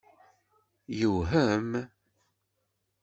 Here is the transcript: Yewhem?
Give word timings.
Yewhem? 0.99 1.71